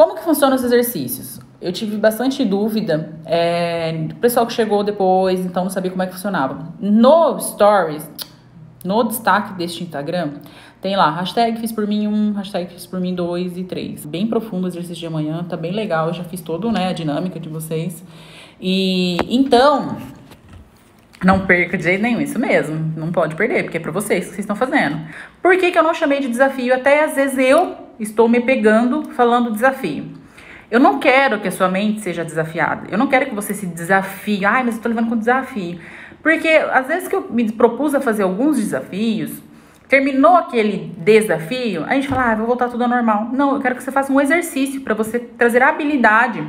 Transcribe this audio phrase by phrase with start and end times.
[0.00, 1.38] Como que funcionam os exercícios?
[1.60, 6.06] Eu tive bastante dúvida, é, do pessoal que chegou depois, então não sabia como é
[6.06, 6.72] que funcionava.
[6.80, 8.10] No Stories,
[8.82, 10.30] no destaque deste Instagram,
[10.80, 14.06] tem lá, hashtag fiz por mim um, hashtag fiz por mim dois e três.
[14.06, 16.92] Bem profundo o exercício de amanhã, tá bem legal, eu já fiz todo, né, a
[16.94, 18.02] dinâmica de vocês.
[18.58, 19.98] E então,
[21.22, 22.90] não perca de jeito nenhum, isso mesmo.
[22.96, 24.98] Não pode perder, porque é pra vocês que vocês estão fazendo.
[25.42, 26.74] Por que, que eu não chamei de desafio?
[26.74, 30.06] Até às vezes eu estou me pegando falando desafio.
[30.70, 32.88] Eu não quero que a sua mente seja desafiada.
[32.90, 34.44] Eu não quero que você se desafie.
[34.44, 35.80] Ai, mas eu tô levando com desafio.
[36.22, 39.32] Porque às vezes que eu me propus a fazer alguns desafios,
[39.88, 43.28] terminou aquele desafio, a gente fala, ah, vou voltar tudo ao normal.
[43.32, 46.46] Não, eu quero que você faça um exercício para você trazer habilidade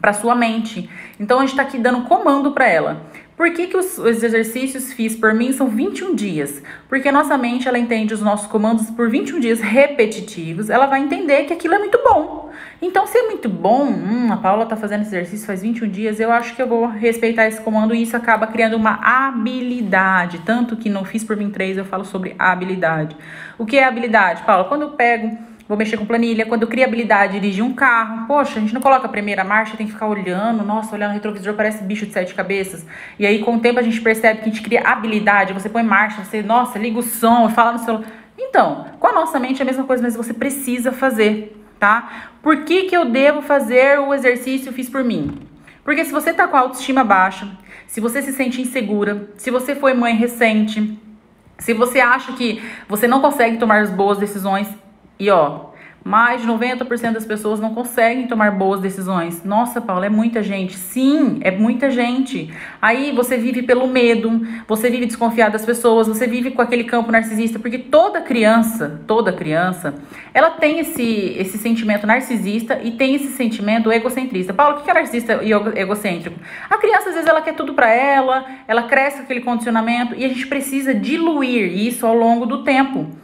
[0.00, 0.88] para sua mente.
[1.18, 3.02] Então a gente está aqui dando comando para ela.
[3.42, 6.62] Por que, que os, os, exercícios fiz por mim são 21 dias?
[6.88, 11.00] Porque a nossa mente ela entende os nossos comandos por 21 dias repetitivos, ela vai
[11.00, 12.52] entender que aquilo é muito bom.
[12.80, 16.20] Então, se é muito bom, hum, a Paula tá fazendo esse exercício faz 21 dias,
[16.20, 20.38] eu acho que eu vou respeitar esse comando e isso acaba criando uma habilidade.
[20.46, 23.16] Tanto que no Fiz por mim 3 eu falo sobre habilidade.
[23.58, 24.66] O que é habilidade, Paula?
[24.66, 25.36] Quando eu pego
[25.72, 26.44] vou mexer com planilha.
[26.44, 29.42] Quando eu crio habilidade de dirigir um carro, poxa, a gente não coloca a primeira
[29.42, 32.84] marcha, tem que ficar olhando, nossa, olhando no retrovisor parece bicho de sete cabeças.
[33.18, 35.82] E aí, com o tempo, a gente percebe que a gente cria habilidade, você põe
[35.82, 38.04] marcha, você, nossa, liga o som fala no celular.
[38.36, 42.28] Então, com a nossa mente é a mesma coisa, mas você precisa fazer, tá?
[42.42, 45.38] Por que, que eu devo fazer o exercício fiz por mim?
[45.82, 47.48] Porque se você tá com a autoestima baixa,
[47.86, 50.98] se você se sente insegura, se você foi mãe recente,
[51.58, 54.68] se você acha que você não consegue tomar as boas decisões,
[55.22, 55.66] e ó,
[56.04, 59.44] mais de 90% das pessoas não conseguem tomar boas decisões.
[59.44, 60.74] Nossa, Paula, é muita gente.
[60.76, 62.52] Sim, é muita gente.
[62.80, 67.12] Aí você vive pelo medo, você vive desconfiado das pessoas, você vive com aquele campo
[67.12, 69.94] narcisista, porque toda criança, toda criança,
[70.34, 74.52] ela tem esse, esse sentimento narcisista e tem esse sentimento egocentrista.
[74.52, 76.36] Paula, o que é narcisista e egocêntrico?
[76.68, 80.24] A criança, às vezes, ela quer tudo para ela, ela cresce com aquele condicionamento e
[80.24, 83.21] a gente precisa diluir isso ao longo do tempo.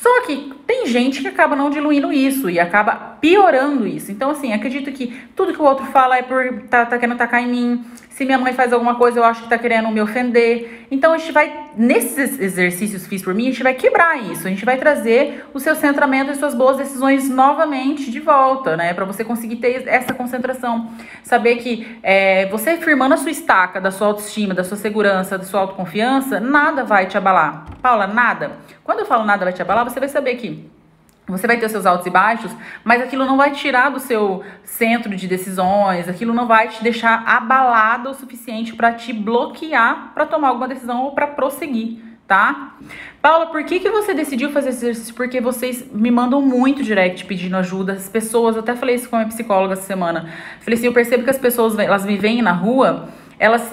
[0.00, 4.10] Só que tem gente que acaba não diluindo isso e acaba piorando isso.
[4.10, 7.42] Então, assim, acredito que tudo que o outro fala é por tá, tá querendo atacar
[7.42, 7.84] em mim.
[8.22, 10.86] Se minha mãe faz alguma coisa, eu acho que tá querendo me ofender.
[10.92, 14.46] Então, a gente vai, nesses exercícios fiz por mim, a gente vai quebrar isso.
[14.46, 18.94] A gente vai trazer o seu centramento e suas boas decisões novamente de volta, né?
[18.94, 20.88] Para você conseguir ter essa concentração.
[21.24, 25.42] Saber que é, você firmando a sua estaca da sua autoestima, da sua segurança, da
[25.42, 27.66] sua autoconfiança, nada vai te abalar.
[27.82, 28.52] Paula, nada.
[28.84, 30.70] Quando eu falo nada vai te abalar, você vai saber que
[31.26, 32.50] você vai ter seus altos e baixos,
[32.82, 37.22] mas aquilo não vai tirar do seu centro de decisões, aquilo não vai te deixar
[37.26, 42.74] abalado o suficiente para te bloquear para tomar alguma decisão ou para prosseguir, tá?
[43.20, 45.14] Paula, por que, que você decidiu fazer esse exercício?
[45.14, 47.92] Porque vocês me mandam muito direct pedindo ajuda.
[47.92, 50.28] As pessoas, eu até falei isso com a minha psicóloga essa semana.
[50.60, 53.08] Falei assim, eu percebo que as pessoas, elas me veem na rua,
[53.38, 53.72] elas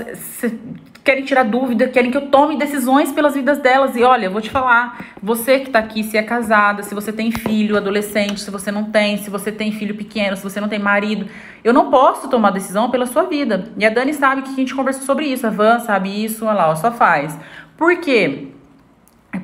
[1.10, 3.96] querem tirar dúvida, querem que eu tome decisões pelas vidas delas.
[3.96, 7.12] E olha, eu vou te falar, você que tá aqui, se é casada, se você
[7.12, 10.68] tem filho, adolescente, se você não tem, se você tem filho pequeno, se você não
[10.70, 11.26] tem marido,
[11.64, 13.72] eu não posso tomar decisão pela sua vida.
[13.76, 16.54] E a Dani sabe que a gente conversou sobre isso, a Van sabe isso, olha
[16.54, 17.36] lá, só faz.
[17.76, 18.50] Por quê?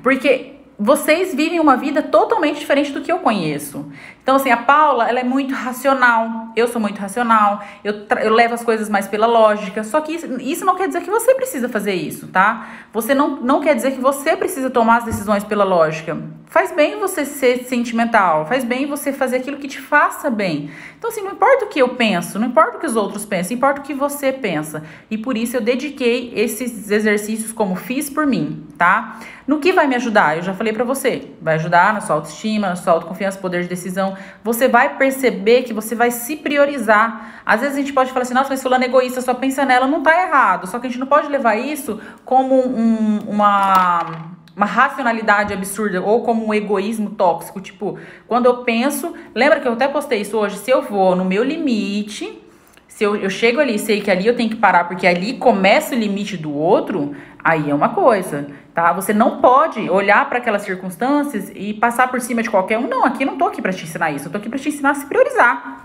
[0.03, 3.89] Porque vocês vivem uma vida totalmente diferente do que eu conheço.
[4.21, 6.49] Então, assim, a Paula, ela é muito racional.
[6.55, 7.63] Eu sou muito racional.
[7.83, 9.83] Eu, eu levo as coisas mais pela lógica.
[9.83, 12.67] Só que isso, isso não quer dizer que você precisa fazer isso, tá?
[12.91, 16.17] Você não, não quer dizer que você precisa tomar as decisões pela lógica.
[16.47, 18.45] Faz bem você ser sentimental.
[18.45, 20.71] Faz bem você fazer aquilo que te faça bem.
[20.97, 23.55] Então, assim, não importa o que eu penso, não importa o que os outros pensam,
[23.55, 24.83] importa o que você pensa.
[25.09, 29.19] E por isso eu dediquei esses exercícios como fiz por mim, tá?
[29.47, 30.37] No que vai me ajudar?
[30.37, 31.31] Eu já falei para você.
[31.41, 35.73] Vai ajudar na sua autoestima, na sua autoconfiança, poder de decisão você vai perceber que
[35.73, 37.41] você vai se priorizar.
[37.45, 39.87] Às vezes a gente pode falar assim, nossa, mas fulano é egoísta, só pensa nela,
[39.87, 40.67] não tá errado.
[40.67, 46.23] Só que a gente não pode levar isso como um, uma uma racionalidade absurda ou
[46.23, 47.59] como um egoísmo tóxico.
[47.59, 50.57] Tipo, quando eu penso, lembra que eu até postei isso hoje?
[50.59, 52.41] Se eu vou no meu limite,
[52.87, 55.33] se eu, eu chego ali e sei que ali eu tenho que parar porque ali
[55.33, 57.13] começa o limite do outro,
[57.43, 58.91] aí é uma coisa tá?
[58.91, 62.87] Você não pode olhar para aquelas circunstâncias e passar por cima de qualquer um.
[62.87, 64.91] Não, aqui não tô aqui para te ensinar isso, eu tô aqui para te ensinar
[64.91, 65.83] a se priorizar.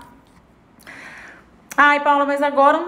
[1.77, 2.79] Ai, Paula, mas agora,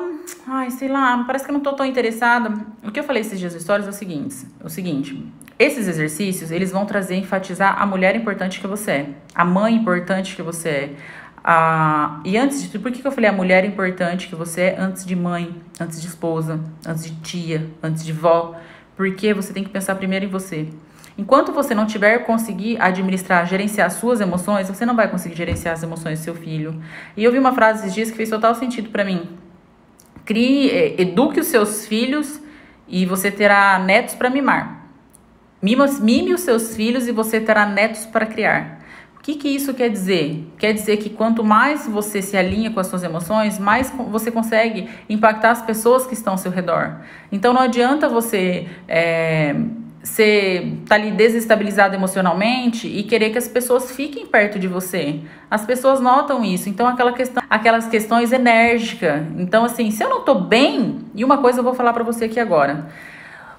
[0.46, 2.54] ai, sei lá, parece que eu não tô tão interessada.
[2.84, 5.26] O que eu falei esses dias histórias é o seguinte, o seguinte,
[5.58, 10.36] esses exercícios, eles vão trazer, enfatizar a mulher importante que você é, a mãe importante
[10.36, 10.96] que você é,
[11.42, 12.20] a...
[12.26, 14.76] e antes de tudo, por que, que eu falei a mulher importante que você é
[14.78, 18.54] antes de mãe, antes de esposa, antes de tia, antes de vó?
[18.96, 20.68] Porque você tem que pensar primeiro em você.
[21.18, 25.84] Enquanto você não tiver conseguir administrar, gerenciar suas emoções, você não vai conseguir gerenciar as
[25.84, 26.82] emoções do seu filho.
[27.16, 29.30] E eu vi uma frase esses dias que fez total sentido para mim.
[30.26, 32.42] Crie, eh, eduque os seus filhos
[32.88, 34.88] e você terá netos para mimar.
[35.62, 38.83] Mime, mime os seus filhos e você terá netos para criar.
[39.24, 40.46] O que, que isso quer dizer?
[40.58, 44.90] Quer dizer que quanto mais você se alinha com as suas emoções, mais você consegue
[45.10, 46.98] impactar as pessoas que estão ao seu redor.
[47.32, 49.56] Então não adianta você é,
[50.04, 55.22] você tá ali desestabilizado emocionalmente e querer que as pessoas fiquem perto de você.
[55.50, 56.68] As pessoas notam isso.
[56.68, 59.24] Então aquela questão, aquelas questões enérgicas.
[59.38, 62.26] Então assim, se eu não tô bem, e uma coisa eu vou falar para você
[62.26, 62.90] aqui agora.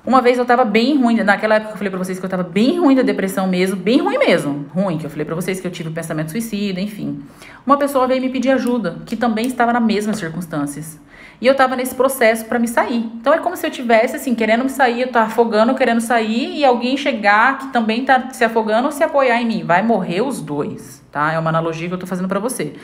[0.06, 2.42] Uma vez eu tava bem ruim, naquela época eu falei pra vocês que eu tava
[2.42, 5.66] bem ruim da depressão mesmo, bem ruim mesmo, ruim, que eu falei pra vocês que
[5.66, 7.22] eu tive pensamento suicida, enfim.
[7.66, 11.00] Uma pessoa veio me pedir ajuda, que também estava nas mesmas circunstâncias.
[11.40, 13.10] E eu tava nesse processo para me sair.
[13.18, 16.54] Então é como se eu tivesse assim, querendo me sair, eu tô afogando, querendo sair
[16.54, 19.64] e alguém chegar que também tá se afogando se apoiar em mim.
[19.64, 21.32] Vai morrer os dois, tá?
[21.32, 22.74] É uma analogia que eu tô fazendo para você.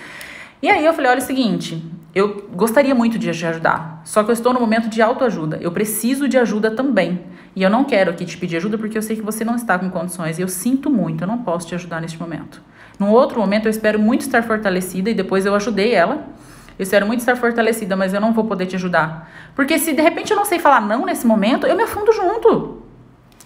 [0.63, 1.83] E aí eu falei, olha é o seguinte,
[2.15, 5.59] eu gostaria muito de te ajudar, só que eu estou no momento de autoajuda.
[5.61, 7.21] Eu preciso de ajuda também.
[7.57, 9.79] E eu não quero aqui te pedir ajuda porque eu sei que você não está
[9.79, 10.39] com condições.
[10.39, 12.63] E eu sinto muito, eu não posso te ajudar neste momento.
[12.99, 16.27] Num outro momento eu espero muito estar fortalecida e depois eu ajudei ela
[16.81, 19.31] eu espero muito estar fortalecida, mas eu não vou poder te ajudar.
[19.55, 22.83] Porque se de repente eu não sei falar não nesse momento, eu me afundo junto.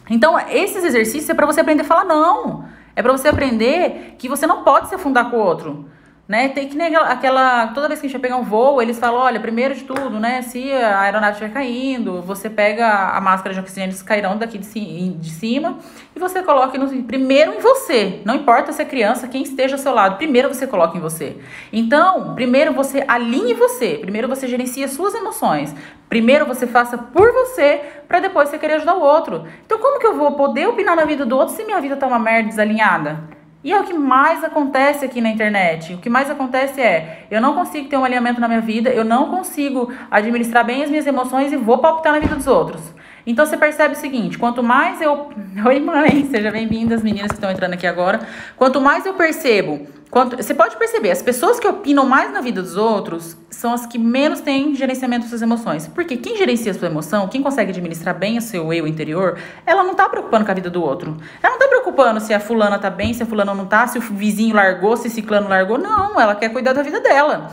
[0.09, 2.65] Então, esses exercícios é para você aprender a falar não.
[2.95, 5.87] É para você aprender que você não pode se afundar com o outro.
[6.27, 6.49] Né?
[6.49, 9.21] Tem que nem aquela, Toda vez que a gente vai pegar um voo, eles falam:
[9.21, 10.41] olha, primeiro de tudo, né?
[10.41, 15.11] Se a aeronave estiver caindo, você pega a máscara de oxigênio, eles cairão daqui de,
[15.11, 15.79] de cima
[16.17, 18.23] e você coloca no, primeiro em você.
[18.25, 21.37] Não importa se é criança, quem esteja ao seu lado, primeiro você coloca em você.
[21.71, 25.75] Então, primeiro você alinhe você, primeiro você gerencia suas emoções,
[26.09, 29.45] primeiro você faça por você, para depois você querer ajudar o outro.
[29.67, 32.07] Então, como que eu vou poder opinar na vida do outro se minha vida tá
[32.07, 33.34] uma merda desalinhada?
[33.65, 35.95] E é o que mais acontece aqui na internet.
[35.95, 39.05] O que mais acontece é, eu não consigo ter um alinhamento na minha vida, eu
[39.05, 42.93] não consigo administrar bem as minhas emoções e vou palpitar na vida dos outros.
[43.27, 45.31] Então você percebe o seguinte: quanto mais eu.
[45.67, 48.21] Oi, mãe, seja bem-vinda, as meninas que estão entrando aqui agora.
[48.57, 52.63] Quanto mais eu percebo Quanto, você pode perceber, as pessoas que opinam mais na vida
[52.63, 55.89] dos outros são as que menos têm gerenciamento das suas emoções.
[55.89, 59.37] Porque quem gerencia a sua emoção, quem consegue administrar bem o seu eu interior,
[59.67, 61.17] ela não tá preocupando com a vida do outro.
[61.43, 63.99] Ela não tá preocupando se a fulana tá bem, se a fulana não tá, se
[63.99, 65.79] o vizinho largou, se o ciclano largou.
[65.79, 67.51] Não, ela quer cuidar da vida dela.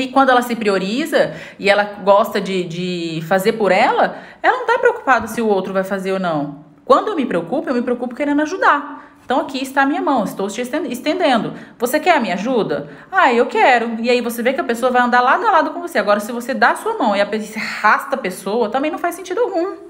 [0.00, 4.66] E quando ela se prioriza e ela gosta de, de fazer por ela, ela não
[4.66, 6.64] tá preocupada se o outro vai fazer ou não.
[6.84, 9.10] Quando eu me preocupo, eu me preocupo querendo ajudar.
[9.24, 11.54] Então aqui está a minha mão, estou te estendendo.
[11.78, 12.88] Você quer a minha ajuda?
[13.12, 14.00] Ah, eu quero.
[14.00, 15.98] E aí você vê que a pessoa vai andar lado a lado com você.
[15.98, 18.98] Agora, se você dá a sua mão e a pessoa arrasta a pessoa, também não
[18.98, 19.89] faz sentido algum.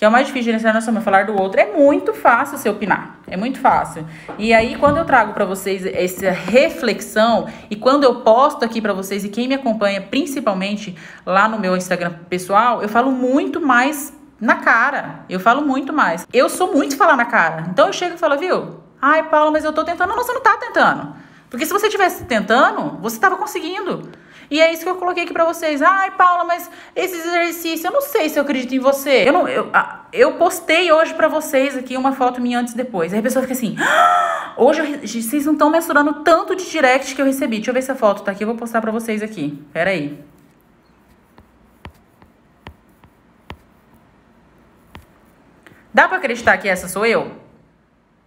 [0.00, 1.60] Que é o mais difícil de nossa mão, falar do outro.
[1.60, 3.18] É muito fácil você opinar.
[3.26, 4.06] É muito fácil.
[4.38, 8.94] E aí, quando eu trago para vocês essa reflexão e quando eu posto aqui para
[8.94, 14.10] vocês e quem me acompanha, principalmente lá no meu Instagram pessoal, eu falo muito mais
[14.40, 15.26] na cara.
[15.28, 16.26] Eu falo muito mais.
[16.32, 17.66] Eu sou muito falar na cara.
[17.68, 18.80] Então eu chego e falo, viu?
[19.02, 20.08] Ai, Paula, mas eu tô tentando.
[20.08, 21.14] Não, você não tá tentando.
[21.50, 24.08] Porque se você tivesse tentando, você estava conseguindo.
[24.50, 25.80] E é isso que eu coloquei aqui pra vocês.
[25.80, 29.28] Ai, Paula, mas esse exercício, eu não sei se eu acredito em você.
[29.28, 29.70] Eu, não, eu,
[30.12, 33.12] eu postei hoje pra vocês aqui uma foto minha antes e depois.
[33.12, 37.14] Aí a pessoa fica assim: ah, hoje eu, vocês não estão mensurando tanto de direct
[37.14, 37.56] que eu recebi.
[37.56, 39.62] Deixa eu ver se a foto tá aqui, eu vou postar pra vocês aqui.
[39.72, 40.18] Pera aí.
[45.94, 47.32] Dá para acreditar que essa sou eu?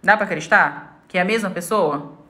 [0.02, 2.23] Dá para acreditar que é a mesma pessoa?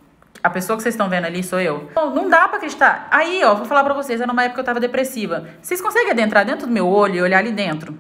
[0.45, 1.89] A pessoa que vocês estão vendo ali sou eu?
[1.97, 3.09] Não, não dá para acreditar.
[3.11, 5.49] Aí, ó, vou falar para vocês, era numa época que eu tava depressiva.
[5.63, 7.97] Vocês conseguem adentrar dentro do meu olho e olhar ali dentro?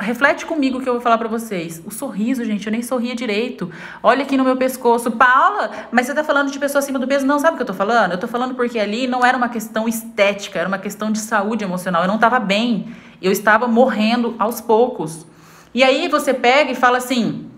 [0.00, 1.80] Reflete comigo que eu vou falar para vocês.
[1.86, 3.70] O sorriso, gente, eu nem sorria direito.
[4.02, 5.12] Olha aqui no meu pescoço.
[5.12, 7.24] Paula, mas você tá falando de pessoa acima do peso?
[7.24, 8.10] Não, sabe o que eu tô falando?
[8.10, 11.62] Eu tô falando porque ali não era uma questão estética, era uma questão de saúde
[11.62, 12.02] emocional.
[12.02, 12.92] Eu não tava bem.
[13.22, 15.24] Eu estava morrendo aos poucos.
[15.72, 17.48] E aí você pega e fala assim,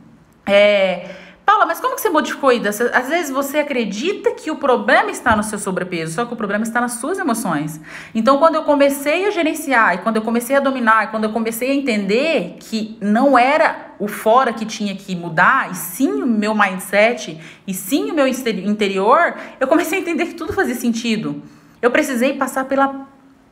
[0.45, 1.09] é,
[1.47, 2.83] Paula, mas como que você modificou isso?
[2.93, 6.65] Às vezes você acredita que o problema está no seu sobrepeso, só que o problema
[6.65, 7.81] está nas suas emoções.
[8.13, 11.31] Então, quando eu comecei a gerenciar, e quando eu comecei a dominar, e quando eu
[11.31, 16.27] comecei a entender que não era o fora que tinha que mudar, e sim o
[16.27, 21.45] meu mindset, e sim o meu interior, eu comecei a entender que tudo fazia sentido.
[21.81, 23.07] Eu precisei passar pela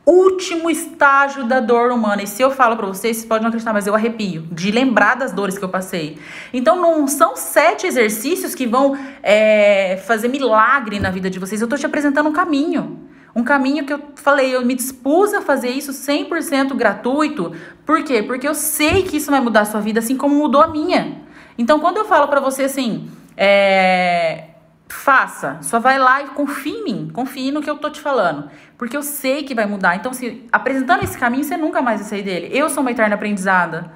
[0.05, 2.23] último estágio da dor humana.
[2.23, 5.15] E se eu falo para vocês, vocês podem não acreditar, mas eu arrepio de lembrar
[5.15, 6.17] das dores que eu passei.
[6.53, 11.61] Então, não são sete exercícios que vão é, fazer milagre na vida de vocês.
[11.61, 12.99] Eu tô te apresentando um caminho.
[13.35, 17.51] Um caminho que eu falei, eu me dispus a fazer isso 100% gratuito.
[17.85, 18.23] Por quê?
[18.23, 21.17] Porque eu sei que isso vai mudar a sua vida, assim como mudou a minha.
[21.57, 24.54] Então, quando eu falo para você assim, é,
[24.87, 28.49] faça, só vai lá e confie em mim, confie no que eu tô te falando,
[28.77, 29.95] porque eu sei que vai mudar.
[29.95, 32.49] Então, se apresentando esse caminho, você nunca mais vai sair dele.
[32.51, 33.91] Eu sou uma eterna aprendizada.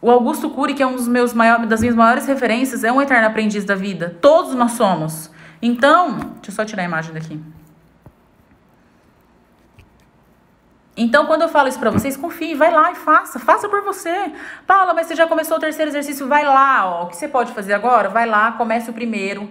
[0.00, 3.02] O Augusto Cury, que é um dos meus maiores, das minhas maiores referências, é um
[3.02, 4.16] eterno aprendiz da vida.
[4.20, 5.30] Todos nós somos.
[5.60, 7.40] Então, deixa eu só tirar a imagem daqui.
[10.96, 14.32] Então, quando eu falo isso para vocês, confie, vai lá e faça, faça por você.
[14.66, 17.04] Paula, mas você já começou o terceiro exercício, vai lá, ó.
[17.04, 18.08] O que você pode fazer agora?
[18.08, 19.48] Vai lá, comece o primeiro,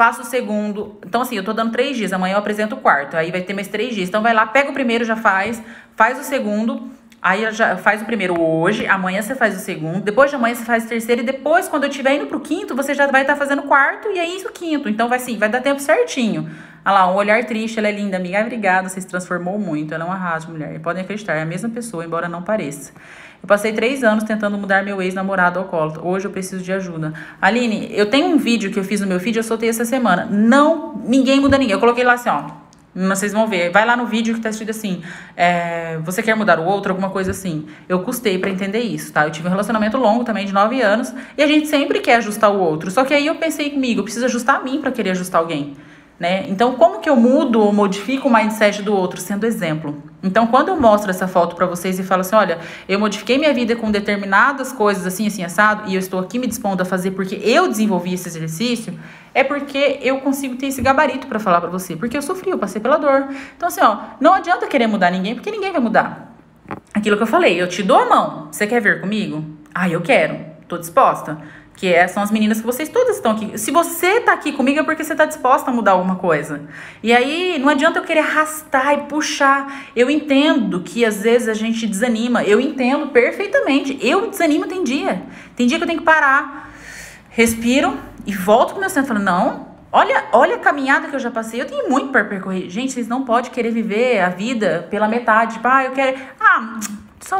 [0.00, 0.98] faça o segundo.
[1.04, 3.52] Então, assim, eu tô dando três dias, amanhã eu apresento o quarto, aí vai ter
[3.52, 4.08] mais três dias.
[4.08, 5.62] Então, vai lá, pega o primeiro, já faz,
[5.94, 6.90] faz o segundo
[7.22, 10.64] Aí já faz o primeiro hoje, amanhã você faz o segundo, depois de amanhã você
[10.64, 13.34] faz o terceiro, e depois, quando eu estiver indo pro quinto, você já vai estar
[13.34, 14.88] tá fazendo o quarto e aí o quinto.
[14.88, 16.48] Então vai assim, vai dar tempo certinho.
[16.82, 18.40] Olha lá, um olhar triste, ela é linda, amiga.
[18.40, 19.92] Obrigada, você se transformou muito.
[19.92, 20.80] Ela é uma arraso, mulher.
[20.80, 22.94] Podem acreditar, é a mesma pessoa, embora não pareça.
[23.42, 26.06] Eu passei três anos tentando mudar meu ex-namorado alcoólatra.
[26.06, 27.14] Hoje eu preciso de ajuda.
[27.40, 30.26] Aline, eu tenho um vídeo que eu fiz no meu feed, eu soltei essa semana.
[30.30, 31.72] Não, ninguém muda ninguém.
[31.72, 32.60] Eu coloquei lá assim, ó.
[32.94, 33.70] Vocês vão ver.
[33.70, 35.00] Vai lá no vídeo que tá escrito assim:
[35.36, 37.66] é, você quer mudar o outro, alguma coisa assim.
[37.88, 39.24] Eu custei para entender isso, tá?
[39.24, 42.50] Eu tive um relacionamento longo também, de nove anos, e a gente sempre quer ajustar
[42.50, 42.90] o outro.
[42.90, 45.76] Só que aí eu pensei comigo: eu preciso ajustar a mim para querer ajustar alguém.
[46.20, 46.44] Né?
[46.50, 50.02] Então, como que eu mudo ou modifico o mindset do outro sendo exemplo?
[50.22, 53.54] Então, quando eu mostro essa foto para vocês e falo assim, olha, eu modifiquei minha
[53.54, 57.12] vida com determinadas coisas assim, assim, assado, e eu estou aqui me dispondo a fazer
[57.12, 59.00] porque eu desenvolvi esse exercício,
[59.32, 62.58] é porque eu consigo ter esse gabarito para falar para você, porque eu sofri, eu
[62.58, 63.28] passei pela dor.
[63.56, 66.36] Então, assim, ó, não adianta querer mudar ninguém, porque ninguém vai mudar.
[66.92, 69.42] Aquilo que eu falei, eu te dou a mão, você quer vir comigo?
[69.74, 71.38] Ah, eu quero, tô disposta
[71.80, 73.56] que é, são as meninas que vocês todas estão aqui.
[73.56, 76.60] Se você tá aqui comigo é porque você tá disposta a mudar alguma coisa.
[77.02, 79.86] E aí não adianta eu querer arrastar e puxar.
[79.96, 82.44] Eu entendo que às vezes a gente desanima.
[82.44, 83.98] Eu entendo perfeitamente.
[84.02, 85.22] Eu desanimo tem dia.
[85.56, 86.70] Tem dia que eu tenho que parar,
[87.30, 87.96] respiro
[88.26, 89.14] e volto pro meu centro.
[89.14, 91.62] Falo, não, olha, olha a caminhada que eu já passei.
[91.62, 92.68] Eu tenho muito para percorrer.
[92.68, 95.54] Gente, vocês não podem querer viver a vida pela metade.
[95.54, 96.20] Tipo, ah, eu quero.
[96.38, 96.78] Ah,
[97.20, 97.38] só.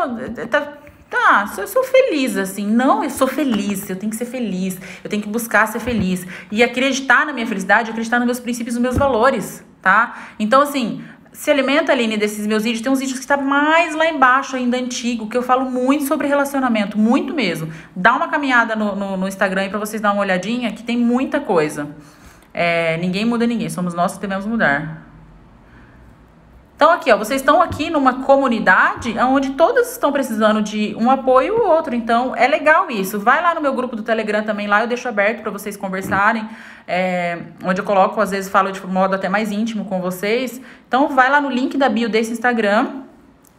[0.51, 0.80] Tá,
[1.11, 2.65] Tá, eu sou feliz, assim.
[2.65, 6.25] Não, eu sou feliz, eu tenho que ser feliz, eu tenho que buscar ser feliz.
[6.53, 10.29] E acreditar na minha felicidade, acreditar nos meus princípios, nos meus valores, tá?
[10.39, 11.03] Então, assim,
[11.33, 12.81] se alimenta, Aline, desses meus vídeos.
[12.81, 16.29] Tem uns vídeos que está mais lá embaixo ainda, antigo, que eu falo muito sobre
[16.29, 17.73] relacionamento, muito mesmo.
[17.95, 21.41] Dá uma caminhada no, no, no Instagram para vocês dar uma olhadinha, que tem muita
[21.41, 21.89] coisa.
[22.55, 25.10] É, ninguém muda ninguém, somos nós que devemos mudar.
[26.81, 31.49] Então, aqui, ó, vocês estão aqui numa comunidade onde todas estão precisando de um apoio
[31.49, 31.95] e o outro.
[31.95, 33.21] Então, é legal isso.
[33.21, 36.49] Vai lá no meu grupo do Telegram também, lá eu deixo aberto para vocês conversarem.
[36.89, 40.59] É, onde eu coloco, às vezes, falo de modo até mais íntimo com vocês.
[40.89, 43.03] Então, vai lá no link da bio desse Instagram.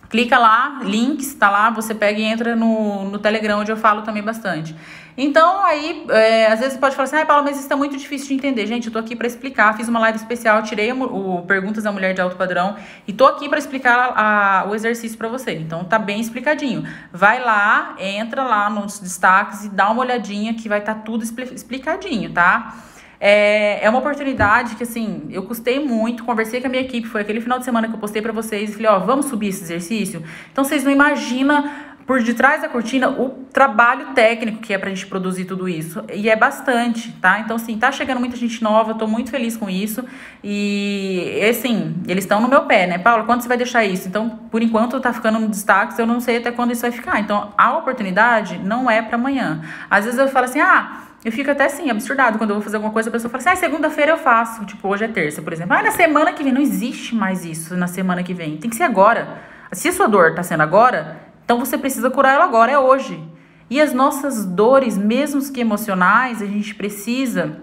[0.09, 4.01] Clica lá, links, tá lá, você pega e entra no, no Telegram, onde eu falo
[4.01, 4.75] também bastante.
[5.17, 8.27] Então, aí, é, às vezes pode falar assim, ah, Paula, mas isso está muito difícil
[8.29, 8.65] de entender.
[8.65, 9.75] Gente, eu tô aqui para explicar.
[9.75, 12.75] Fiz uma live especial, tirei o Perguntas da Mulher de Alto Padrão
[13.07, 15.53] e tô aqui para explicar a, a, o exercício para você.
[15.53, 16.83] Então, tá bem explicadinho.
[17.11, 21.23] Vai lá, entra lá nos destaques e dá uma olhadinha que vai estar tá tudo
[21.23, 22.75] explicadinho, tá?
[23.23, 27.21] É, é uma oportunidade que, assim, eu custei muito, conversei com a minha equipe, foi
[27.21, 29.61] aquele final de semana que eu postei para vocês e falei, ó, vamos subir esse
[29.61, 30.23] exercício?
[30.51, 31.69] Então, vocês não imaginam
[32.05, 36.03] por detrás da cortina o trabalho técnico que é pra gente produzir tudo isso.
[36.13, 37.39] E é bastante, tá?
[37.39, 40.03] Então, assim, tá chegando muita gente nova, tô muito feliz com isso.
[40.43, 42.97] E, assim, eles estão no meu pé, né?
[42.97, 44.07] Paulo, quando você vai deixar isso?
[44.07, 47.19] Então, por enquanto, tá ficando no destaque, eu não sei até quando isso vai ficar.
[47.19, 49.61] Então, a oportunidade não é para amanhã.
[49.89, 51.07] Às vezes eu falo assim, ah.
[51.23, 52.39] Eu fico até assim, absurdado.
[52.39, 54.65] Quando eu vou fazer alguma coisa, a pessoa fala assim: ah, segunda-feira eu faço.
[54.65, 55.75] Tipo, hoje é terça, por exemplo.
[55.77, 56.51] Ah, na semana que vem.
[56.51, 58.57] Não existe mais isso na semana que vem.
[58.57, 59.37] Tem que ser agora.
[59.71, 63.21] Se a sua dor tá sendo agora, então você precisa curar ela agora, é hoje.
[63.69, 67.61] E as nossas dores, mesmo que emocionais, a gente precisa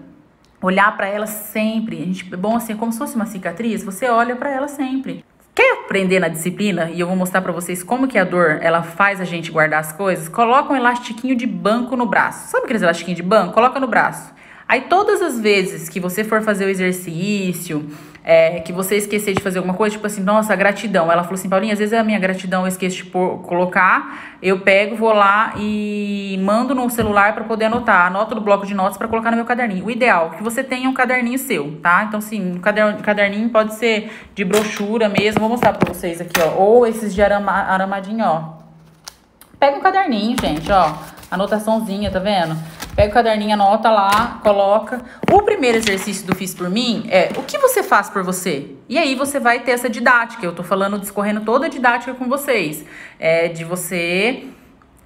[0.61, 2.01] olhar para elas sempre.
[2.01, 5.23] A gente, bom, assim, é como se fosse uma cicatriz, você olha para ela sempre.
[5.53, 6.89] Quer aprender na disciplina?
[6.89, 9.81] E eu vou mostrar para vocês como que a dor, ela faz a gente guardar
[9.81, 10.29] as coisas.
[10.29, 12.49] Coloca um elastiquinho de banco no braço.
[12.49, 13.53] Sabe aqueles elastiquinhos de banco?
[13.53, 14.33] Coloca no braço.
[14.67, 17.89] Aí todas as vezes que você for fazer o exercício,
[18.29, 21.11] é, que você esquecer de fazer alguma coisa, tipo assim, nossa, gratidão.
[21.11, 24.59] Ela falou assim, Paulinha, às vezes a minha gratidão eu esqueço de pôr, colocar, eu
[24.59, 28.05] pego, vou lá e mando no celular para poder anotar.
[28.05, 29.83] Anoto no bloco de notas para colocar no meu caderninho.
[29.83, 32.03] O ideal é que você tenha um caderninho seu, tá?
[32.03, 32.59] Então, assim, um
[33.01, 35.39] caderninho pode ser de brochura mesmo.
[35.39, 36.61] Vou mostrar para vocês aqui, ó.
[36.61, 38.59] Ou esses de arama, aramadinho, ó.
[39.59, 40.93] Pega um caderninho, gente, ó.
[41.31, 42.55] Anotaçãozinha, tá vendo?
[42.99, 45.01] Pega o caderninho, anota lá, coloca.
[45.31, 48.75] O primeiro exercício do Fiz por mim é o que você faz por você?
[48.89, 50.45] E aí você vai ter essa didática.
[50.45, 52.83] Eu tô falando, discorrendo toda a didática com vocês.
[53.17, 54.47] É de você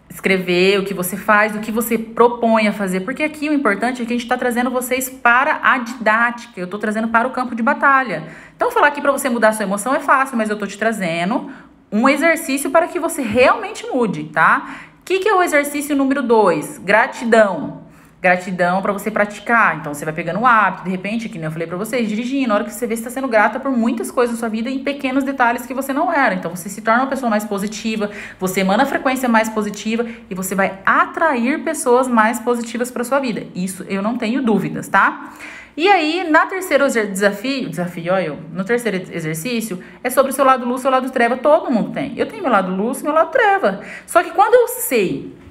[0.10, 4.02] escrever o que você faz, o que você propõe a fazer, porque aqui o importante
[4.02, 7.32] é que a gente está trazendo vocês para a didática, eu estou trazendo para o
[7.32, 8.24] campo de batalha.
[8.56, 11.52] Então, falar aqui para você mudar sua emoção é fácil, mas eu estou te trazendo
[11.92, 14.78] um exercício para que você realmente mude, tá?
[15.00, 16.80] O que, que é o exercício número 2?
[16.80, 17.83] Gratidão
[18.24, 19.76] gratidão para você praticar.
[19.78, 22.48] Então você vai pegando o hábito, de repente, que nem eu falei para vocês, dirigindo,
[22.48, 24.70] na hora que você vê, você está sendo grata por muitas coisas na sua vida
[24.70, 26.34] em pequenos detalhes que você não era.
[26.34, 30.34] Então você se torna uma pessoa mais positiva, você emana a frequência mais positiva e
[30.34, 33.46] você vai atrair pessoas mais positivas para sua vida.
[33.54, 35.34] Isso eu não tenho dúvidas, tá?
[35.76, 40.46] E aí, na terceiro desafio, desafio, olha eu, no terceiro exercício, é sobre o seu
[40.46, 41.36] lado luz, seu lado treva.
[41.36, 42.14] Todo mundo tem.
[42.16, 43.82] Eu tenho meu lado luz, meu lado treva.
[44.06, 45.43] Só que quando eu sei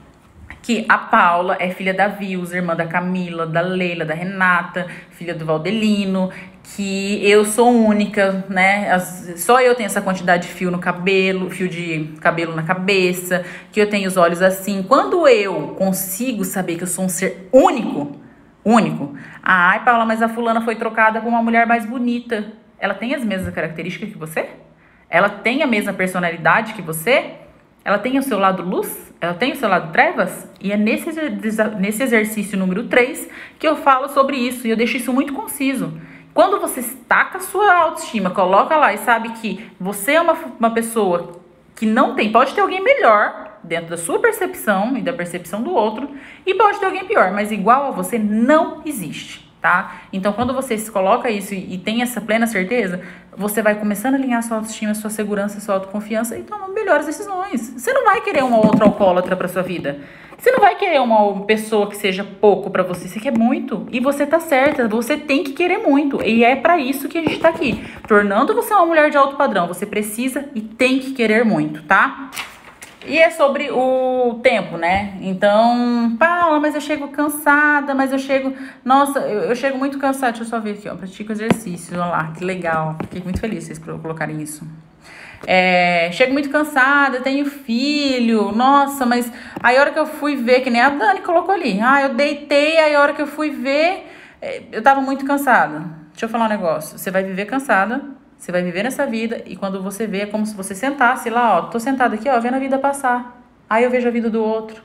[0.62, 5.34] que a Paula é filha da Vilsa, irmã da Camila, da Leila, da Renata, filha
[5.34, 6.30] do Valdelino,
[6.62, 8.90] que eu sou única, né?
[8.92, 13.44] As, só eu tenho essa quantidade de fio no cabelo, fio de cabelo na cabeça,
[13.72, 14.84] que eu tenho os olhos assim.
[14.84, 18.16] Quando eu consigo saber que eu sou um ser único,
[18.64, 19.16] único.
[19.42, 22.52] Ai, Paula, mas a fulana foi trocada com uma mulher mais bonita.
[22.78, 24.48] Ela tem as mesmas características que você?
[25.10, 27.41] Ela tem a mesma personalidade que você?
[27.84, 29.12] Ela tem o seu lado luz?
[29.20, 30.48] Ela tem o seu lado trevas?
[30.60, 31.10] E é nesse,
[31.78, 34.66] nesse exercício número 3 que eu falo sobre isso.
[34.66, 35.92] E eu deixo isso muito conciso.
[36.32, 40.70] Quando você estaca a sua autoestima, coloca lá e sabe que você é uma, uma
[40.70, 41.40] pessoa
[41.74, 45.72] que não tem, pode ter alguém melhor dentro da sua percepção e da percepção do
[45.72, 46.10] outro,
[46.44, 50.02] e pode ter alguém pior, mas igual a você não existe tá?
[50.12, 53.00] Então, quando você se coloca isso e, e, tem essa plena certeza,
[53.34, 57.72] você vai começando a alinhar sua autoestima, sua segurança, sua autoconfiança e tomar melhores decisões.
[57.76, 60.00] Você não vai querer uma outra alcoólatra para sua vida.
[60.36, 63.86] Você não vai querer uma pessoa que seja pouco para você, você quer muito.
[63.92, 66.20] E você tá certa, você tem que querer muito.
[66.20, 69.36] E é para isso que a gente tá aqui, tornando você uma mulher de alto
[69.36, 69.68] padrão.
[69.68, 72.30] Você precisa e tem que querer muito, tá?
[73.06, 75.18] E é sobre o tempo, né?
[75.20, 78.54] Então, Paula, mas eu chego cansada, mas eu chego.
[78.84, 80.32] Nossa, eu, eu chego muito cansada.
[80.32, 80.94] Deixa eu só ver aqui, ó.
[80.94, 81.98] Pratico exercício.
[81.98, 82.96] Olha lá, que legal.
[83.00, 84.66] Fiquei muito feliz vocês colocarem isso.
[85.44, 88.52] É, chego muito cansada, tenho filho.
[88.52, 91.80] Nossa, mas aí a hora que eu fui ver, que nem a Dani colocou ali.
[91.80, 94.06] Ah, eu deitei, aí a hora que eu fui ver,
[94.40, 95.80] é, eu tava muito cansada.
[96.12, 96.96] Deixa eu falar um negócio.
[96.96, 100.44] Você vai viver cansada você vai viver nessa vida e quando você vê, é como
[100.44, 101.62] se você sentasse lá, ó.
[101.66, 103.40] Tô sentada aqui, ó, vendo a vida passar.
[103.70, 104.82] Aí eu vejo a vida do outro.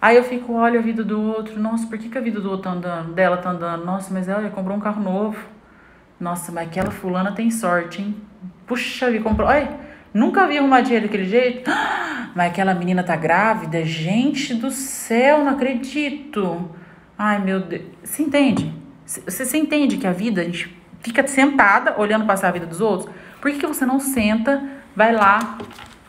[0.00, 1.60] Aí eu fico, olha a vida do outro.
[1.60, 3.12] Nossa, por que, que a vida do outro tá andando?
[3.12, 3.84] Dela tá andando?
[3.84, 5.36] Nossa, mas ela comprou um carro novo.
[6.18, 8.16] Nossa, mas aquela fulana tem sorte, hein?
[8.66, 9.46] Puxa vida, comprou.
[9.46, 9.68] Olha,
[10.14, 11.70] nunca vi arrumar dinheiro daquele jeito.
[12.34, 13.84] Mas aquela menina tá grávida?
[13.84, 16.70] Gente do céu, não acredito.
[17.18, 17.82] Ai, meu Deus.
[18.02, 18.72] Você entende?
[19.04, 23.10] Você entende que a vida, a gente fica sentada olhando passar a vida dos outros?
[23.40, 24.62] Por que, que você não senta,
[24.94, 25.58] vai lá,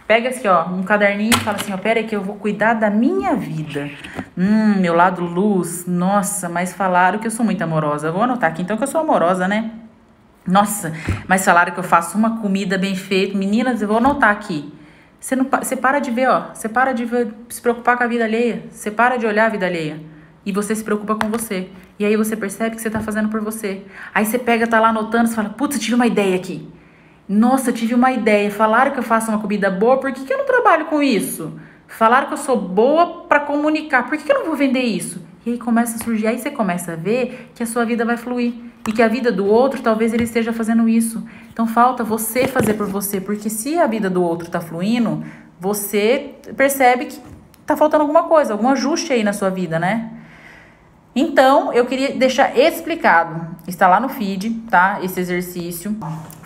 [0.08, 2.73] pega assim, ó, um caderninho e fala assim, ó, pera aí que eu vou cuidar
[2.73, 3.89] da minha vida.
[4.38, 8.12] Hum, meu lado luz, nossa, mas falaram que eu sou muito amorosa.
[8.12, 9.71] Vou anotar aqui então que eu sou amorosa, né?
[10.47, 10.91] Nossa,
[11.28, 13.38] mas falaram que eu faço uma comida bem feita.
[13.38, 14.73] Meninas, eu vou anotar aqui.
[15.19, 16.45] Você, não, você para de ver, ó.
[16.54, 18.63] Você para de ver, se preocupar com a vida alheia.
[18.71, 19.99] Você para de olhar a vida alheia
[20.50, 21.70] e você se preocupa com você.
[22.00, 23.84] E aí você percebe que você está fazendo por você.
[24.16, 26.68] Aí você pega, tá lá anotando, você fala, putz, tive uma ideia aqui.
[27.28, 28.50] Nossa, tive uma ideia.
[28.50, 31.54] Falaram que eu faço uma comida boa, por que, que eu não trabalho com isso?
[31.88, 35.22] Falaram que eu sou boa para comunicar, por que, que eu não vou vender isso?
[35.46, 38.18] E aí começa a surgir, aí você começa a ver que a sua vida vai
[38.18, 38.54] fluir.
[38.88, 41.24] E que a vida do outro, talvez ele esteja fazendo isso.
[41.54, 45.24] Então falta você fazer por você, porque se a vida do outro está fluindo,
[45.60, 47.20] você percebe que
[47.68, 50.18] tá faltando alguma coisa, algum ajuste aí na sua vida, né?
[51.19, 53.45] Então, eu queria deixar explicado.
[53.67, 54.99] Está lá no feed, tá?
[55.03, 55.93] Esse exercício.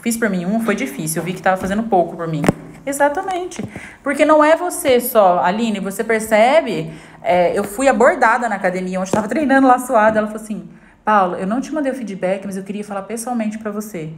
[0.01, 1.21] Fiz por mim um, foi difícil.
[1.21, 2.41] Eu vi que estava fazendo pouco por mim.
[2.83, 3.63] Exatamente.
[4.01, 6.91] Porque não é você só, Aline, você percebe.
[7.21, 10.17] É, eu fui abordada na academia, onde estava treinando lá suada.
[10.17, 10.67] Ela falou assim:
[11.05, 14.11] Paula, eu não te mandei o feedback, mas eu queria falar pessoalmente para você.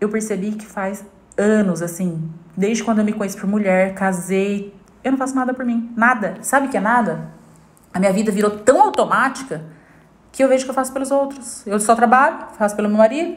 [0.00, 1.04] Eu percebi que faz
[1.38, 5.64] anos, assim, desde quando eu me conheço por mulher, casei, eu não faço nada por
[5.64, 5.92] mim.
[5.96, 6.34] Nada.
[6.40, 7.28] Sabe o que é nada?
[7.92, 9.72] A minha vida virou tão automática
[10.34, 11.64] que eu vejo que eu faço pelos outros.
[11.64, 13.36] Eu só trabalho, faço pelo meu marido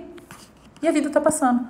[0.82, 1.66] e a vida tá passando.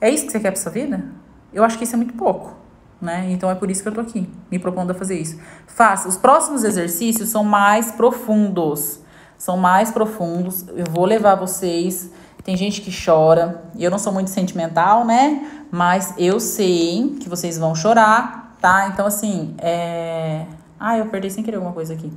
[0.00, 1.04] É isso que você quer pra sua vida?
[1.52, 2.54] Eu acho que isso é muito pouco,
[3.00, 3.26] né?
[3.30, 5.36] Então é por isso que eu tô aqui, me propondo a fazer isso.
[5.66, 6.08] Faça.
[6.08, 9.00] Os próximos exercícios são mais profundos.
[9.36, 10.64] São mais profundos.
[10.68, 12.10] Eu vou levar vocês.
[12.44, 13.64] Tem gente que chora.
[13.76, 15.64] Eu não sou muito sentimental, né?
[15.72, 18.90] Mas eu sei que vocês vão chorar, tá?
[18.92, 20.46] Então, assim, é.
[20.78, 22.12] Ah, eu perdi sem querer alguma coisa aqui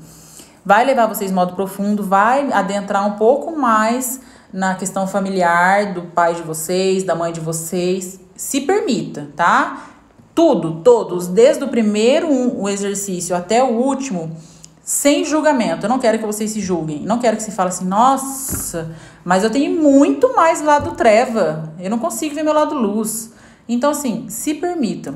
[0.66, 4.20] vai levar vocês modo profundo, vai adentrar um pouco mais
[4.54, 8.20] na questão familiar do pai de vocês, da mãe de vocês.
[8.36, 9.92] Se permita, tá?
[10.34, 14.36] tudo, todos, desde o primeiro um, o exercício até o último,
[14.84, 15.86] sem julgamento.
[15.86, 17.02] Eu não quero que vocês se julguem.
[17.02, 18.94] Não quero que se fale assim, nossa,
[19.24, 21.72] mas eu tenho muito mais lado treva.
[21.80, 23.32] Eu não consigo ver meu lado luz.
[23.68, 25.16] Então, assim, se permitam.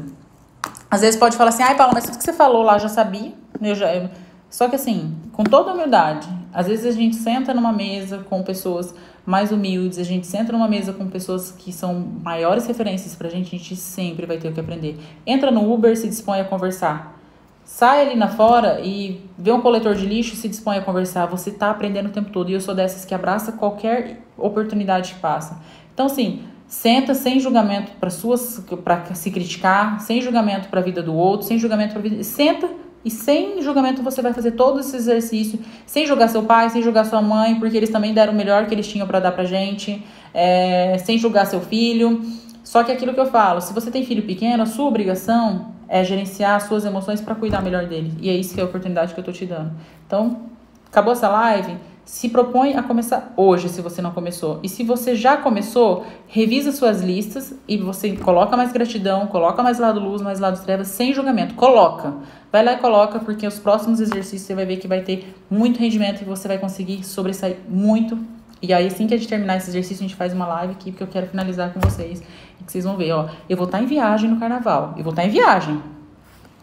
[0.89, 2.89] Às vezes pode falar assim, ai, Paula, mas tudo que você falou lá eu já
[2.89, 3.33] sabia.
[3.61, 4.09] Eu já, eu...
[4.49, 8.93] Só que assim, com toda humildade, às vezes a gente senta numa mesa com pessoas
[9.25, 13.55] mais humildes, a gente senta numa mesa com pessoas que são maiores referências pra gente,
[13.55, 14.97] a gente sempre vai ter o que aprender.
[15.25, 17.15] Entra no Uber, se dispõe a conversar.
[17.65, 21.25] Sai ali na fora e vê um coletor de lixo, se dispõe a conversar.
[21.25, 22.51] Você tá aprendendo o tempo todo.
[22.51, 25.59] E eu sou dessas que abraça qualquer oportunidade que passa.
[25.91, 31.01] Então, assim, senta sem julgamento para suas para se criticar, sem julgamento para a vida
[31.01, 32.23] do outro, sem julgamento para vida.
[32.23, 32.69] Senta
[33.05, 37.05] e sem julgamento você vai fazer todo esse exercício, sem julgar seu pai, sem julgar
[37.05, 40.03] sua mãe, porque eles também deram o melhor que eles tinham para dar pra gente,
[40.33, 42.19] é, sem julgar seu filho.
[42.63, 46.03] Só que aquilo que eu falo, se você tem filho pequeno, a sua obrigação é
[46.03, 48.11] gerenciar as suas emoções para cuidar melhor dele.
[48.19, 49.71] E é isso que é a oportunidade que eu tô te dando.
[50.07, 50.41] Então,
[50.87, 51.77] acabou essa live?
[52.05, 54.59] Se propõe a começar hoje, se você não começou.
[54.61, 59.79] E se você já começou, revisa suas listas e você coloca mais gratidão, coloca mais
[59.79, 61.55] lado luz, mais lado trevas, sem julgamento.
[61.55, 62.13] Coloca.
[62.51, 65.79] Vai lá e coloca, porque os próximos exercícios você vai ver que vai ter muito
[65.79, 68.17] rendimento e você vai conseguir sobressair muito.
[68.61, 70.91] E aí, assim que a gente terminar esse exercício, a gente faz uma live aqui,
[70.91, 72.21] porque eu quero finalizar com vocês.
[72.61, 73.27] E que vocês vão ver, ó.
[73.49, 74.93] Eu vou estar em viagem no carnaval.
[74.95, 75.81] Eu vou estar em viagem.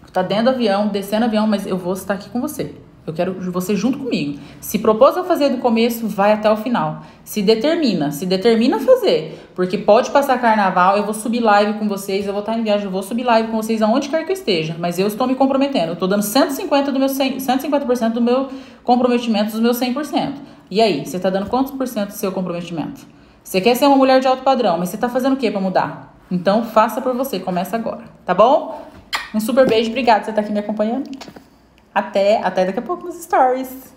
[0.06, 2.74] Estar dentro do avião, descendo o avião, mas eu vou estar aqui com você.
[3.04, 4.38] Eu quero você junto comigo.
[4.60, 7.02] Se propôs a fazer do começo, vai até o final.
[7.24, 9.50] Se determina, se determina a fazer.
[9.56, 12.84] Porque pode passar carnaval, eu vou subir live com vocês, eu vou estar em viagem,
[12.84, 14.76] eu vou subir live com vocês aonde quer que eu esteja.
[14.78, 15.88] Mas eu estou me comprometendo.
[15.88, 18.48] Eu estou dando 150 do meu 100, 150% do meu
[18.84, 20.34] comprometimento, dos meus 100%.
[20.70, 23.00] E aí, você está dando quantos por cento do seu comprometimento?
[23.42, 25.60] Você quer ser uma mulher de alto padrão, mas você está fazendo o que para
[25.60, 26.16] mudar?
[26.30, 28.80] Então, faça por você, começa agora, tá bom?
[29.34, 31.10] Um super beijo, obrigada por você estar aqui me acompanhando.
[31.94, 33.92] Até, até daqui a pouco nos stories.